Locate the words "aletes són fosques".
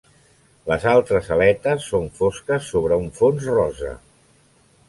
1.35-2.73